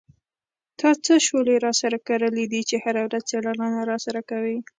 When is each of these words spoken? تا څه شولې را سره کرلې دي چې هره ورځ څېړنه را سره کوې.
تا 0.79 0.89
څه 1.05 1.13
شولې 1.27 1.55
را 1.65 1.71
سره 1.81 1.97
کرلې 2.07 2.45
دي 2.51 2.61
چې 2.69 2.75
هره 2.83 3.01
ورځ 3.05 3.23
څېړنه 3.29 3.67
را 3.89 3.97
سره 4.05 4.21
کوې. 4.29 4.57